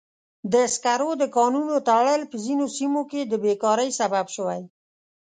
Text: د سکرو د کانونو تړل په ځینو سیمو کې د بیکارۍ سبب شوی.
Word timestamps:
د 0.53 0.55
سکرو 0.73 1.09
د 1.21 1.23
کانونو 1.37 1.75
تړل 1.89 2.21
په 2.31 2.35
ځینو 2.45 2.65
سیمو 2.77 3.01
کې 3.11 3.21
د 3.25 3.33
بیکارۍ 3.43 3.89
سبب 3.99 4.25
شوی. 4.35 4.61